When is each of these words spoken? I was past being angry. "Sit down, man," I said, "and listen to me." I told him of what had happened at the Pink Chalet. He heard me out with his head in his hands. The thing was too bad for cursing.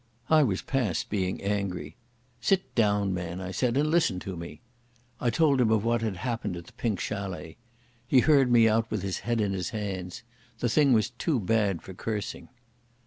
I 0.31 0.41
was 0.41 0.63
past 0.63 1.11
being 1.11 1.43
angry. 1.43 1.95
"Sit 2.39 2.73
down, 2.73 3.13
man," 3.13 3.39
I 3.39 3.51
said, 3.51 3.77
"and 3.77 3.91
listen 3.91 4.19
to 4.21 4.35
me." 4.35 4.59
I 5.19 5.29
told 5.29 5.61
him 5.61 5.69
of 5.69 5.85
what 5.85 6.01
had 6.01 6.15
happened 6.15 6.57
at 6.57 6.65
the 6.65 6.73
Pink 6.73 6.99
Chalet. 6.99 7.57
He 8.07 8.21
heard 8.21 8.51
me 8.51 8.67
out 8.67 8.89
with 8.89 9.03
his 9.03 9.19
head 9.19 9.39
in 9.39 9.53
his 9.53 9.69
hands. 9.69 10.23
The 10.57 10.69
thing 10.69 10.93
was 10.93 11.11
too 11.11 11.39
bad 11.39 11.83
for 11.83 11.93
cursing. 11.93 12.49